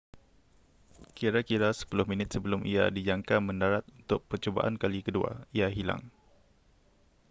[1.17, 6.01] kira-kira sepuluh minit sebelum ia dijangka mendarat untuk percubaan kali kedua ia hilang